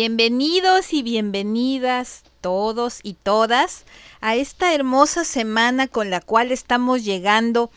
[0.00, 3.84] Bienvenidos y bienvenidas todos y todas
[4.20, 7.72] a esta hermosa semana con la cual estamos llegando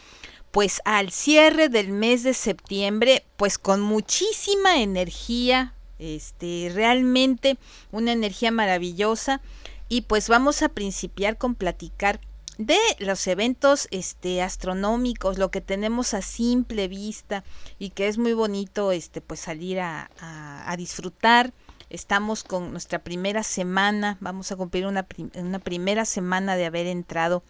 [0.52, 7.58] pues al cierre del mes de septiembre pues con muchísima energía, este realmente
[7.92, 9.42] una energía maravillosa.
[9.90, 12.22] Y pues vamos a principiar con platicar
[12.60, 17.44] de los eventos este astronómicos lo que tenemos a simple vista
[17.80, 21.52] y que es muy bonito este pues salir a, a disfrutar
[21.92, 27.44] Estamos con nuestra primera semana, vamos a cumplir una, una primera semana de haber entrado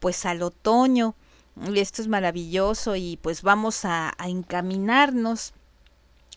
[0.00, 1.14] pues al otoño.
[1.66, 5.54] Y esto es maravilloso y pues vamos a, encaminarnos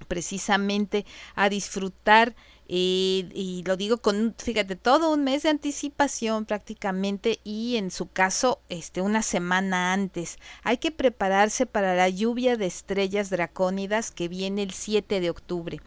[0.08, 2.34] precisamente a disfrutar
[2.66, 8.62] y lo digo con, fíjate, todo un mes de anticipación prácticamente y en su caso,
[8.70, 10.38] este, una semana antes.
[10.64, 15.82] Hay que prepararse para la lluvia de estrellas dracónidas que viene el 7 de octubre.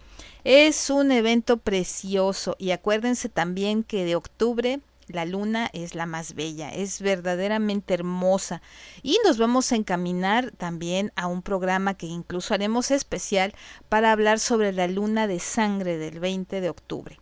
[0.44, 6.34] Es un evento precioso y acuérdense también que de octubre la luna es la más
[6.34, 8.60] bella, es verdaderamente hermosa
[9.04, 13.54] y nos vamos a encaminar también a un programa que incluso haremos especial
[13.88, 17.20] para hablar sobre la luna de sangre del 20 de octubre.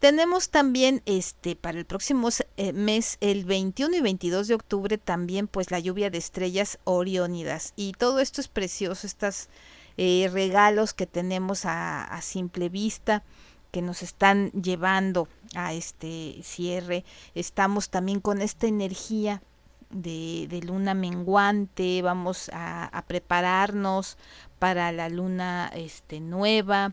[0.00, 5.46] Tenemos también este para el próximo eh, mes el 21 y 22 de octubre también
[5.46, 9.48] pues la lluvia de estrellas oriónidas y todo esto es precioso estas
[9.98, 13.24] eh, regalos que tenemos a, simple vista
[13.72, 17.04] que nos están llevando a este cierre.
[17.34, 19.42] Estamos también con esta energía
[19.90, 24.16] de, luna menguante, vamos a, prepararnos
[24.60, 26.92] para la luna este, nueva,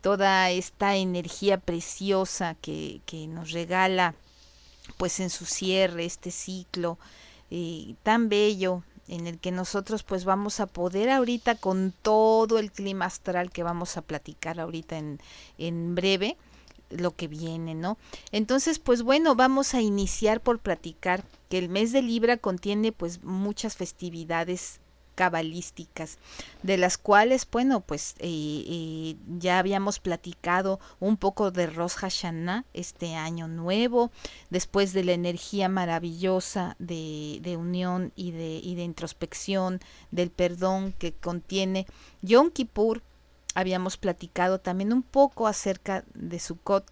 [0.00, 4.14] toda esta energía preciosa que, que nos regala
[4.96, 6.98] pues en su cierre este ciclo
[7.50, 12.72] eh, tan bello en el que nosotros pues vamos a poder ahorita con todo el
[12.72, 15.20] clima astral que vamos a platicar ahorita en,
[15.58, 16.36] en breve
[16.90, 17.98] lo que viene, ¿no?
[18.30, 23.24] Entonces, pues bueno, vamos a iniciar por platicar que el mes de Libra contiene pues
[23.24, 24.80] muchas festividades
[25.16, 26.18] cabalísticas,
[26.62, 32.64] de las cuales, bueno, pues eh, eh, ya habíamos platicado un poco de Rosh Hashanah,
[32.74, 34.12] este año nuevo,
[34.50, 39.80] después de la energía maravillosa de, de unión y de, y de introspección,
[40.12, 41.86] del perdón que contiene
[42.22, 43.02] Yom Kippur,
[43.54, 46.84] habíamos platicado también un poco acerca de Sukkot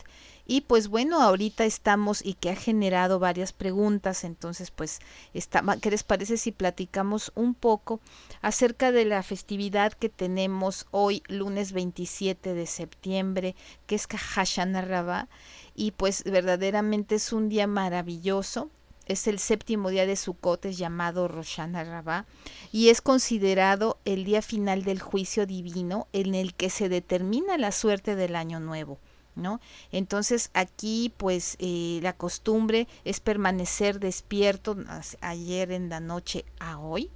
[0.46, 5.00] y pues bueno, ahorita estamos y que ha generado varias preguntas, entonces pues,
[5.32, 8.00] está, ¿qué les parece si platicamos un poco
[8.42, 13.56] acerca de la festividad que tenemos hoy, lunes 27 de septiembre,
[13.86, 15.28] que es Kahashana Rabá?
[15.74, 18.70] Y pues verdaderamente es un día maravilloso,
[19.06, 22.26] es el séptimo día de Sukkot, es llamado Roshana Rabá,
[22.70, 27.72] y es considerado el día final del juicio divino en el que se determina la
[27.72, 28.98] suerte del año nuevo.
[29.36, 29.60] ¿No?
[29.92, 34.76] Entonces aquí pues eh, la costumbre es permanecer despierto
[35.20, 37.10] ayer en la noche a hoy,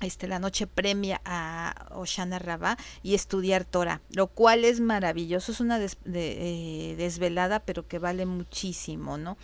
[0.00, 5.60] este, la noche premia a Oshana Rabá y estudiar Torah, lo cual es maravilloso, es
[5.60, 9.36] una eh, desvelada, pero que vale muchísimo, ¿no?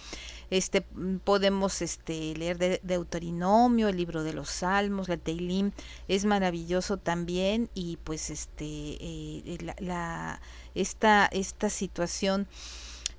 [0.51, 0.83] Este,
[1.25, 5.73] podemos este, leer de, Deuterinomio, el libro de los Salmos, la Teilim,
[6.09, 10.41] es maravilloso también y pues este, eh, la
[10.75, 12.47] esta, esta situación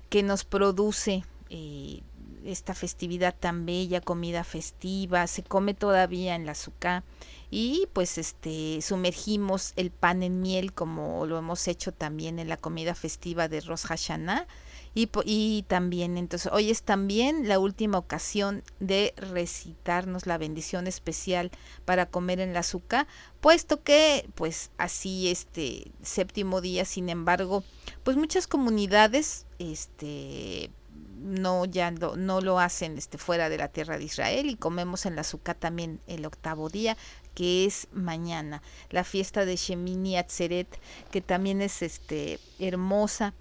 [0.08, 2.02] que nos produce eh,
[2.44, 7.02] esta festividad tan bella, comida festiva, se come todavía en la azúcar
[7.50, 12.56] y pues este sumergimos el pan en miel como lo hemos hecho también en la
[12.58, 14.46] comida festiva de Rosh Hashanah
[14.94, 21.50] y, también, entonces, hoy es también la última ocasión de recitarnos la bendición especial
[21.84, 23.06] para comer en la azúcar,
[23.40, 27.62] puesto que, pues, así, este séptimo día, sin embargo,
[28.02, 30.70] pues muchas comunidades, este,
[31.18, 35.06] no ya no, no, lo hacen este fuera de la tierra de Israel y comemos
[35.06, 36.96] en la azúcar también el octavo día
[37.34, 40.68] que es mañana la fiesta de Shemini Atzeret
[41.10, 43.34] que también es este hermosa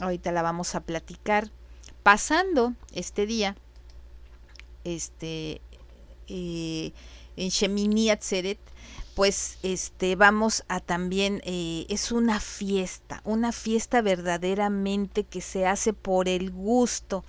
[0.00, 1.50] ahorita la vamos a platicar.
[2.02, 3.56] Pasando este día,
[4.84, 5.60] este,
[6.28, 6.92] eh,
[7.36, 8.58] en Shemini Atzeret,
[9.14, 15.92] pues este vamos a también eh, es una fiesta una fiesta verdaderamente que se hace
[15.92, 17.24] por el gusto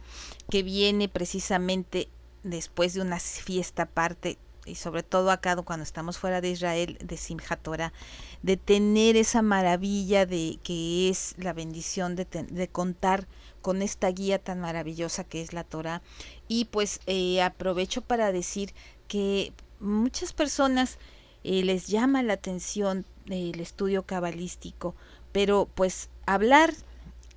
[0.49, 2.09] que viene precisamente
[2.43, 7.17] después de una fiesta aparte y sobre todo acá cuando estamos fuera de Israel de
[7.17, 7.93] Simchat Torah
[8.41, 13.27] de tener esa maravilla de que es la bendición de, de contar
[13.61, 16.01] con esta guía tan maravillosa que es la Torah
[16.47, 18.73] y pues eh, aprovecho para decir
[19.07, 20.97] que muchas personas
[21.43, 24.95] eh, les llama la atención el estudio cabalístico,
[25.31, 26.73] pero pues hablar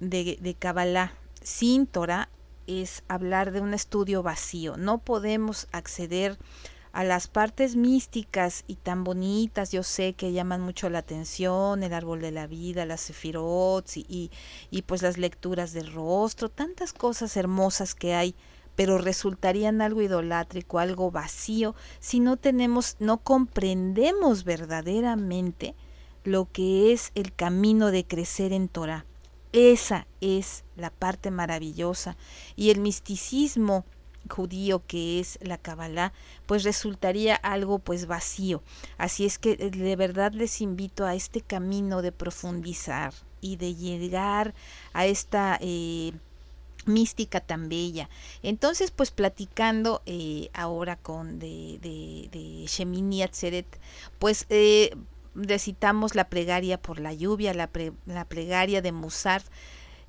[0.00, 2.28] de, de Kabbalah sin Torah
[2.66, 4.76] es hablar de un estudio vacío.
[4.76, 10.90] No podemos acceder a las partes místicas y tan bonitas, yo sé que llaman mucho
[10.90, 14.31] la atención, el árbol de la vida, las sefirot y, y,
[14.70, 18.35] y pues las lecturas del rostro, tantas cosas hermosas que hay
[18.79, 25.75] pero resultarían algo idolátrico, algo vacío, si no tenemos, no comprendemos verdaderamente
[26.23, 29.05] lo que es el camino de crecer en Torah.
[29.52, 32.17] Esa es la parte maravillosa.
[32.55, 33.84] Y el misticismo
[34.28, 36.12] judío que es la Kabbalah,
[36.46, 38.62] pues resultaría algo pues vacío.
[38.98, 43.75] Así es que eh, de verdad les invito a este camino de profundizar y de
[43.75, 44.54] llegar
[44.92, 46.12] a esta eh,
[46.86, 48.08] mística tan bella.
[48.42, 53.66] Entonces, pues platicando eh, ahora con de, de, de Shemini Atzeret,
[54.19, 54.96] pues eh,
[55.34, 57.70] recitamos la plegaria por la lluvia, la,
[58.06, 59.42] la plegaria de Musar,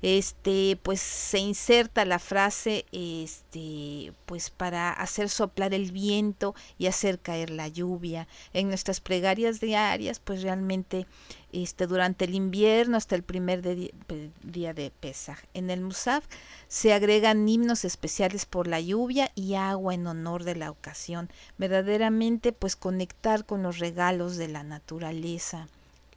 [0.02, 7.18] este pues se inserta la frase este pues para hacer soplar el viento y hacer
[7.18, 8.26] caer la lluvia.
[8.52, 11.06] En nuestras plegarias diarias pues realmente
[11.52, 16.24] este durante el invierno hasta el primer día de Pesaj en el Musaf
[16.68, 21.28] se agregan himnos especiales por la lluvia y agua en honor de la ocasión.
[21.58, 25.68] Verdaderamente pues conectar con los regalos de la naturaleza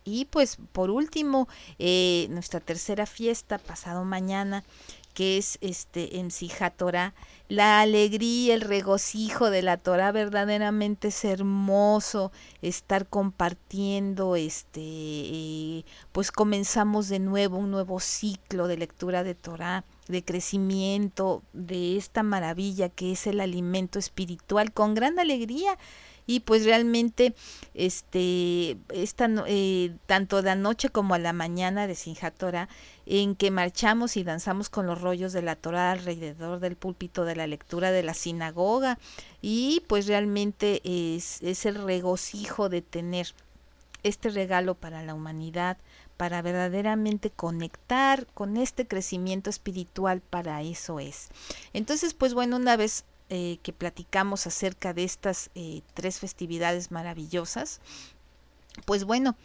[0.06, 1.48] y pues por último,
[1.80, 4.64] eh, nuestra tercera fiesta, pasado mañana,
[5.14, 7.14] que es este en Sijatora,
[7.48, 16.32] la alegría, el regocijo de la Torah verdaderamente es hermoso estar compartiendo este eh, pues
[16.32, 22.90] comenzamos de nuevo un nuevo ciclo de lectura de Torah, de crecimiento, de esta maravilla
[22.90, 25.78] que es el alimento espiritual con gran alegría
[26.26, 27.36] y pues realmente
[27.74, 32.70] este esta eh, tanto de noche como a la mañana de Sinjatora
[33.06, 37.36] en que marchamos y danzamos con los rollos de la Torah alrededor del púlpito de
[37.36, 39.00] la lectura de la sinagoga
[39.42, 43.34] y pues realmente es, es el regocijo de tener
[44.04, 45.78] este regalo para la humanidad,
[46.18, 51.30] para verdaderamente conectar con este crecimiento espiritual, para eso es.
[51.74, 57.82] Entonces, pues bueno, una vez eh, que platicamos acerca de estas eh, tres festividades maravillosas,
[58.86, 59.36] pues bueno,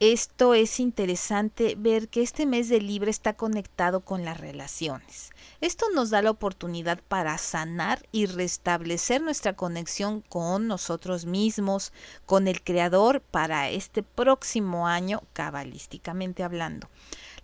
[0.00, 5.30] esto es interesante ver que este mes de libre está conectado con las relaciones.
[5.60, 11.92] Esto nos da la oportunidad para sanar y restablecer nuestra conexión con nosotros mismos,
[12.26, 16.88] con el Creador para este próximo año, cabalísticamente hablando.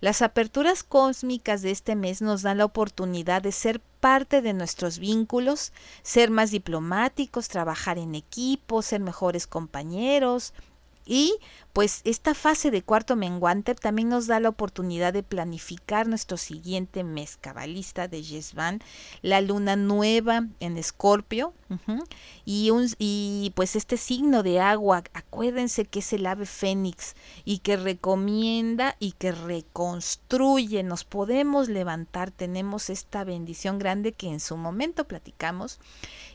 [0.01, 4.99] Las aperturas cósmicas de este mes nos dan la oportunidad de ser parte de nuestros
[4.99, 5.71] vínculos,
[6.03, 10.53] ser más diplomáticos, trabajar en equipo, ser mejores compañeros,
[11.05, 11.37] y
[11.71, 17.03] pues esta fase de cuarto menguante también nos da la oportunidad de planificar nuestro siguiente
[17.03, 18.79] mes cabalista de Yesvan,
[19.21, 21.53] la luna nueva en Escorpio,
[22.45, 27.59] y, un, y pues este signo de agua, acuérdense que es el ave fénix y
[27.59, 34.55] que recomienda y que reconstruye, nos podemos levantar, tenemos esta bendición grande que en su
[34.57, 35.79] momento platicamos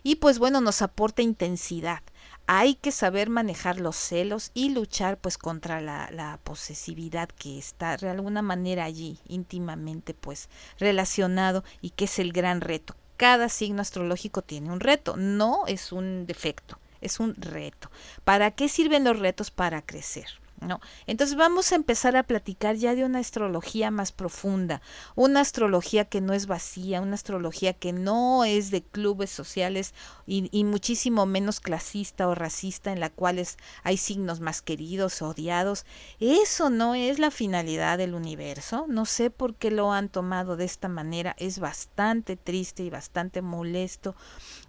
[0.02, 2.02] y pues bueno, nos aporta intensidad
[2.52, 7.96] hay que saber manejar los celos y luchar pues contra la, la, posesividad que está
[7.96, 12.96] de alguna manera allí íntimamente pues relacionado y que es el gran reto.
[13.16, 17.88] Cada signo astrológico tiene un reto, no es un defecto, es un reto.
[18.24, 19.52] ¿Para qué sirven los retos?
[19.52, 20.39] Para crecer.
[20.60, 20.80] ¿No?
[21.06, 24.82] Entonces vamos a empezar a platicar ya de una astrología más profunda,
[25.14, 29.94] una astrología que no es vacía, una astrología que no es de clubes sociales
[30.26, 35.84] y, muchísimo menos clasista o racista en la cuales hay signos más queridos odiados.
[36.20, 38.86] Eso no es la finalidad del universo.
[38.88, 41.34] No sé por qué lo han tomado de esta manera.
[41.38, 44.14] Es bastante triste y bastante molesto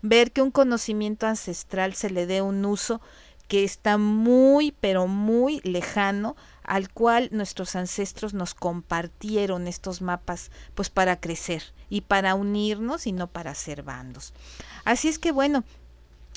[0.02, 3.02] ver que un conocimiento ancestral se le dé un uso
[3.52, 10.90] que está muy, pero muy lejano al cual nuestros ancestros nos compartieron estos mapas, pues
[10.90, 14.34] para crecer y para unirnos y no para ser bandos.
[14.86, 15.66] Así es que bueno,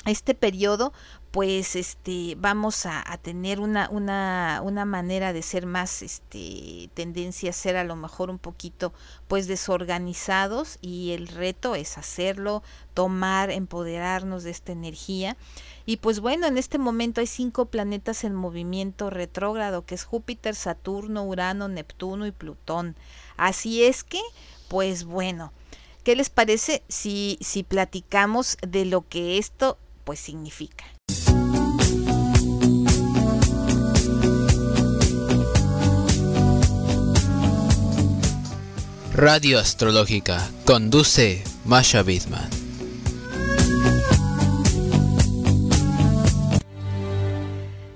[0.05, 0.91] este periodo
[1.35, 7.53] pues este vamos a, tener una, una, una, manera de ser más este tendencia a
[7.53, 8.93] ser a lo mejor un poquito
[9.27, 12.63] pues desorganizados y el reto es hacerlo
[12.93, 15.35] tomar empoderarnos de esta energía
[15.85, 20.55] y pues bueno en este momento hay cinco planetas en movimiento retrógrado que es Júpiter
[20.55, 22.95] Saturno Urano Neptuno y Plutón
[23.35, 24.21] así es que
[24.69, 25.51] pues bueno
[26.05, 30.85] ¿Qué les parece si, si platicamos de lo que esto pues significa?
[39.17, 42.49] Radio Astrológica conduce Masha Bidman.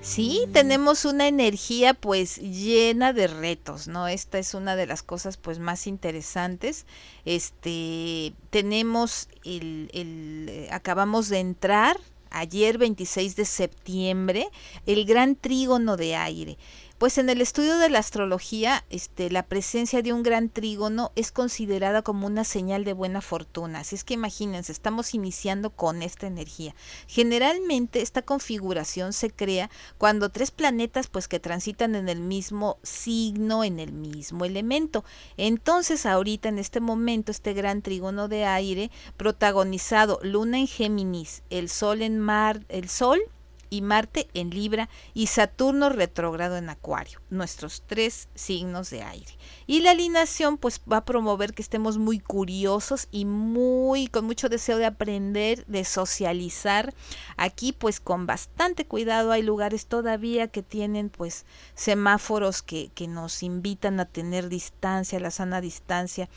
[0.02, 4.08] Sí, tenemos una energía pues llena de retos, ¿no?
[4.08, 6.86] Esta es una de las cosas pues más interesantes.
[7.26, 11.98] Este, tenemos el, el eh, acabamos de entrar
[12.32, 14.48] ayer 26 de septiembre
[14.86, 16.58] el gran trígono de aire.
[17.00, 21.32] Pues en el estudio de la astrología, este, la presencia de un gran trígono es
[21.32, 23.80] considerada como una señal de buena fortuna.
[23.80, 26.76] Así es que imagínense, estamos iniciando con esta energía.
[27.08, 33.64] Generalmente esta configuración se crea cuando tres planetas pues que transitan en el mismo signo,
[33.64, 35.06] en el mismo elemento.
[35.38, 41.70] Entonces ahorita en este momento este gran trígono de aire protagonizado Luna en Géminis, el
[41.70, 43.22] Sol en Mar, el Sol
[43.70, 49.32] y Marte en Libra y Saturno retrógrado en Acuario, nuestros tres signos de aire.
[49.68, 54.50] Y la alineación pues va a promover que estemos muy curiosos y muy con mucho
[54.50, 56.94] deseo de aprender, de socializar.
[57.38, 61.46] Aquí pues con bastante cuidado hay lugares todavía que tienen pues
[61.76, 66.30] semáforos que, que nos invitan a tener distancia, la sana distancia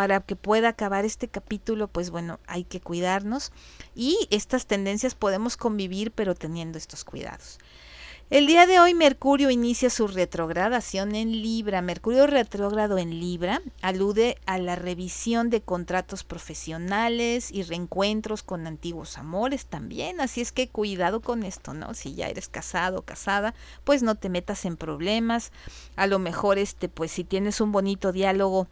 [0.00, 3.52] para que pueda acabar este capítulo, pues bueno, hay que cuidarnos
[3.94, 7.58] y estas tendencias podemos convivir pero teniendo estos cuidados.
[8.30, 11.82] El día de hoy Mercurio inicia su retrogradación en Libra.
[11.82, 19.18] Mercurio retrógrado en Libra alude a la revisión de contratos profesionales y reencuentros con antiguos
[19.18, 20.22] amores también.
[20.22, 21.92] Así es que cuidado con esto, ¿no?
[21.92, 23.52] Si ya eres casado o casada,
[23.84, 25.52] pues no te metas en problemas.
[25.96, 28.66] A lo mejor este, pues si tienes un bonito diálogo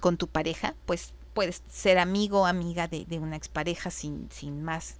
[0.00, 4.62] con tu pareja, pues puedes ser amigo o amiga de, de, una expareja sin, sin
[4.62, 4.96] más.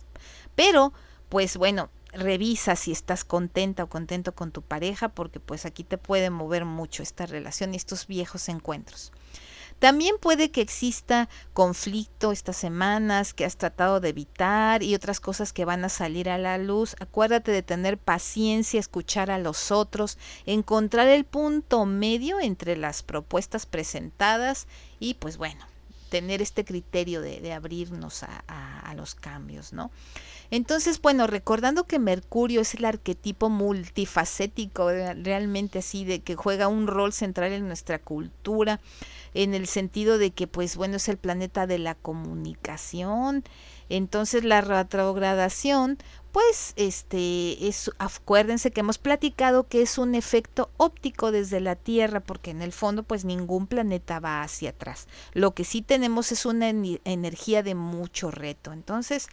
[0.54, 0.92] Pero,
[1.28, 5.98] pues bueno, revisa si estás contenta o contento con tu pareja, porque pues aquí te
[5.98, 9.12] puede mover mucho esta relación y estos viejos encuentros.
[9.84, 15.52] También puede que exista conflicto estas semanas que has tratado de evitar y otras cosas
[15.52, 16.96] que van a salir a la luz.
[17.00, 23.66] Acuérdate de tener paciencia, escuchar a los otros, encontrar el punto medio entre las propuestas
[23.66, 24.68] presentadas
[25.00, 25.66] y pues bueno,
[26.14, 29.90] tener este criterio de, abrirnos a, los cambios, ¿no?
[30.52, 36.86] Entonces, bueno, recordando que Mercurio es el arquetipo multifacético, realmente así, de que juega un
[36.86, 38.78] rol central en nuestra cultura,
[39.34, 43.42] en el sentido de que pues bueno es el planeta de la comunicación
[43.88, 45.98] entonces la retrogradación
[46.34, 52.18] pues este es acuérdense que hemos platicado que es un efecto óptico desde la Tierra
[52.18, 55.06] porque en el fondo pues ningún planeta va hacia atrás.
[55.32, 58.72] Lo que sí tenemos es una energía de mucho reto.
[58.72, 59.28] Entonces,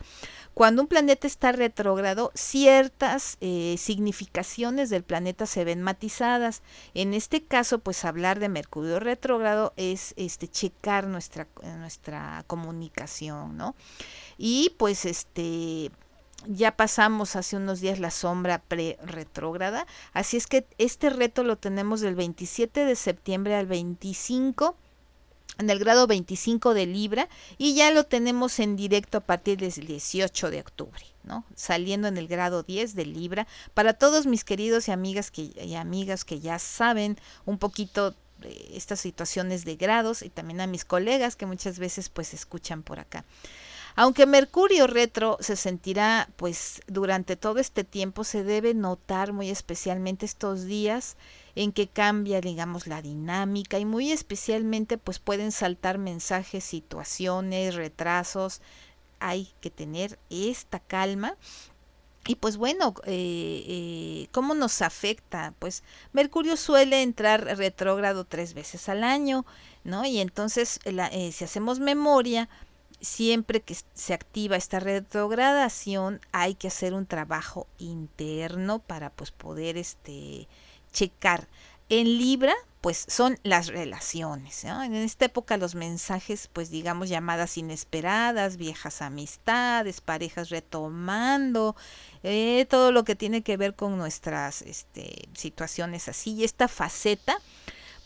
[0.54, 6.62] cuando un planeta está retrógrado, ciertas eh, significaciones del planeta se ven matizadas.
[6.94, 11.48] En este caso, pues hablar de Mercurio retrógrado es este checar nuestra
[11.80, 13.76] nuestra comunicación, ¿no?
[14.38, 15.90] Y pues este
[16.48, 22.02] ya pasamos hace unos días la sombra pre-retrógrada, así es que este reto lo tenemos
[22.02, 24.76] del 27 de septiembre al 25
[25.60, 29.86] en el grado 25 de Libra y ya lo tenemos en directo a partir del
[29.86, 31.46] 18 de octubre, ¿no?
[31.56, 33.48] Saliendo en el grado 10 de Libra.
[33.74, 38.16] Para todos mis queridos y amigas que, y amigas que ya saben un poquito
[38.72, 43.00] estas situaciones de grados y también a mis colegas que muchas veces pues escuchan por
[43.00, 43.24] acá.
[43.96, 50.26] Aunque Mercurio retro se sentirá, pues durante todo este tiempo se debe notar muy especialmente
[50.26, 51.18] estos días
[51.56, 58.62] en que cambia, digamos, la dinámica y muy especialmente pues pueden saltar mensajes, situaciones, retrasos.
[59.20, 61.36] Hay que tener esta calma
[62.28, 65.56] y pues bueno, eh, eh, ¿cómo nos afecta?
[65.58, 65.84] Pues
[66.14, 69.44] Mercurio suele entrar retrógrado tres veces al año,
[69.84, 70.06] ¿no?
[70.06, 72.48] Y entonces, eh, si hacemos memoria,
[73.02, 79.78] siempre que se activa esta retrogradación hay que hacer un trabajo interno para pues poder
[79.78, 80.48] este
[80.92, 81.48] checar
[81.90, 84.64] en Libra pues son las relaciones.
[84.64, 91.76] En esta época los mensajes, pues digamos llamadas inesperadas, viejas amistades, parejas retomando,
[92.24, 96.34] eh, todo lo que tiene que ver con nuestras este, situaciones así.
[96.34, 97.38] Y esta faceta,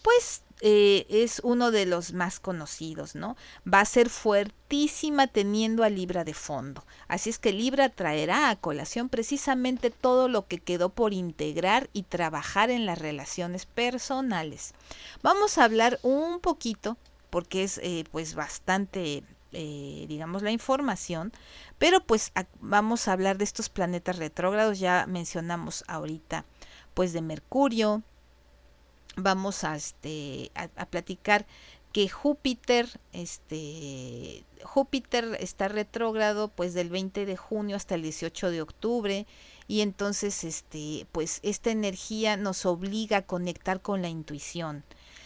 [0.03, 3.35] pues eh, es uno de los más conocidos, ¿no?
[3.71, 6.85] Va a ser fuertísima teniendo a Libra de fondo.
[7.07, 12.03] Así es que Libra traerá a colación precisamente todo lo que quedó por integrar y
[12.03, 14.73] trabajar en las relaciones personales.
[15.21, 16.97] Vamos a hablar un poquito,
[17.29, 19.23] porque es eh, pues bastante
[19.57, 21.31] eh, digamos, la información,
[21.77, 26.43] pero pues vamos a hablar de estos planetas retrógrados, ya mencionamos ahorita,
[26.93, 28.03] pues de Mercurio,
[29.15, 31.45] vamos a, este, a, platicar
[31.91, 38.61] que Júpiter, este, Júpiter está retrógrado pues del 20 de junio hasta el 18 de
[38.61, 39.25] octubre
[39.67, 44.83] y entonces este, pues esta energía nos obliga a conectar con la intuición.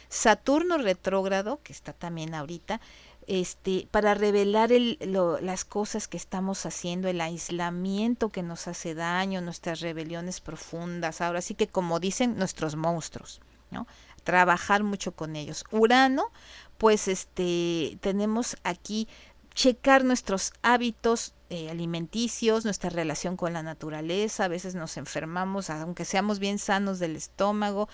[0.10, 2.82] Saturno retrógrado, que está también ahorita,
[3.28, 4.98] este, para revelar el,
[5.42, 11.42] las cosas que estamos haciendo, el aislamiento que nos hace daño, nuestras rebeliones profundas, ahora
[11.42, 13.40] sí que como dicen nuestros monstruos.
[13.72, 13.88] ¿No?
[14.24, 15.64] Trabajar mucho con ellos.
[15.72, 16.32] Urano,
[16.78, 19.08] pues este, tenemos aquí
[19.54, 26.06] checar nuestros hábitos eh, alimenticios, nuestra relación con la naturaleza, a veces nos enfermamos, aunque
[26.06, 27.90] seamos bien sanos del estómago,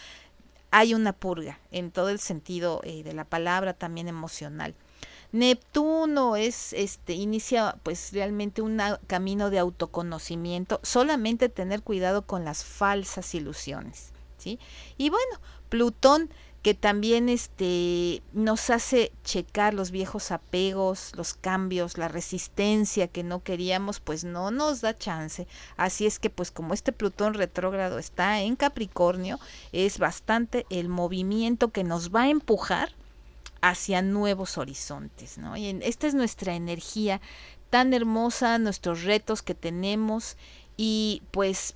[0.71, 4.75] hay una purga en todo el sentido eh, de la palabra, también emocional.
[5.31, 12.63] Neptuno es este inicia pues realmente un camino de autoconocimiento, solamente tener cuidado con las
[12.63, 14.11] falsas ilusiones,
[14.97, 16.29] Y bueno, Plutón
[16.65, 23.43] que también este nos hace checar los viejos apegos, los cambios, la resistencia que no
[23.43, 25.45] queríamos, pues no nos da chance.
[25.77, 29.39] Así es que pues como este Plutón retrógrado está en Capricornio,
[29.73, 32.95] es bastante el movimiento que nos va a empujar
[33.61, 35.55] hacia nuevos horizontes, ¿no?
[35.55, 37.21] Y esta es nuestra energía
[37.69, 40.35] tan hermosa, nuestros retos que tenemos
[40.77, 41.75] y pues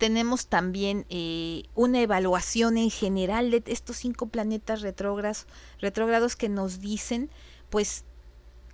[0.00, 5.46] tenemos también eh, una evaluación en general de estos cinco planetas retrógrados,
[5.78, 7.28] retrógrados que nos dicen,
[7.68, 8.06] pues,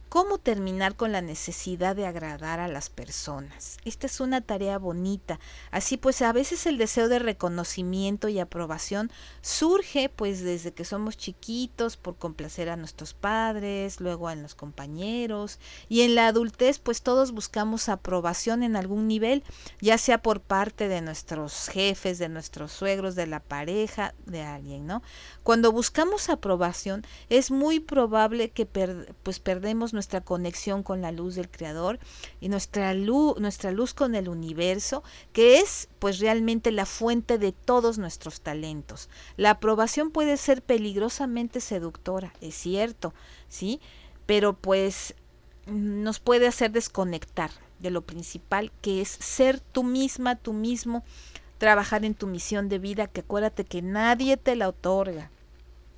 [0.09, 3.77] ¿Cómo terminar con la necesidad de agradar a las personas?
[3.85, 5.41] Esta es una tarea bonita.
[5.73, 9.11] Así pues, a veces el deseo de reconocimiento y aprobación
[9.43, 15.59] surge pues desde que somos chiquitos por complacer a nuestros padres, luego a los compañeros
[15.89, 19.43] y en la adultez pues todos buscamos aprobación en algún nivel,
[19.81, 24.87] ya sea por parte de nuestros jefes, de nuestros suegros, de la pareja, de alguien,
[24.87, 25.03] ¿no?
[25.43, 28.67] Cuando buscamos aprobación es muy probable que
[29.25, 31.99] pues perdemos nuestra conexión con la luz del creador
[32.41, 37.51] y nuestra luz, nuestra luz con el universo, que es pues realmente la fuente de
[37.51, 39.09] todos nuestros talentos.
[39.37, 43.13] La aprobación puede ser peligrosamente seductora, es cierto,
[43.49, 43.81] ¿sí?
[44.27, 45.15] Pero pues
[45.67, 51.05] nos puede hacer desconectar de lo principal que es ser tú misma, tú mismo,
[51.59, 55.31] trabajar en tu misión de vida, que acuérdate que nadie te la otorga.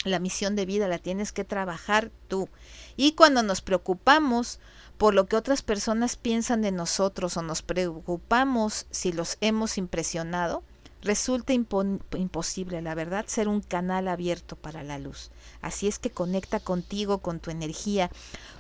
[0.04, 2.48] La misión de vida la tienes que trabajar tú.
[2.96, 4.60] Y cuando nos preocupamos
[4.96, 10.62] por lo que otras personas piensan de nosotros o nos preocupamos si los hemos impresionado,
[11.02, 15.30] resulta imposible, la verdad, ser un canal abierto para la luz.
[15.62, 18.10] Así es que conecta contigo, con tu energía,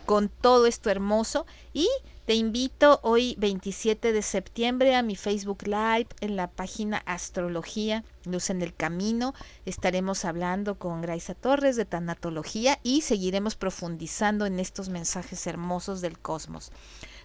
[0.06, 1.88] con todo esto hermoso y
[2.28, 8.50] te invito hoy 27 de septiembre a mi Facebook Live en la página Astrología, Luz
[8.50, 9.32] en el Camino.
[9.64, 16.18] Estaremos hablando con Graisa Torres de Tanatología y seguiremos profundizando en estos mensajes hermosos del
[16.18, 16.70] cosmos.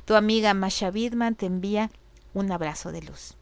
[0.05, 1.91] Tu amiga Masha Bidman te envía
[2.33, 3.35] un abrazo de luz.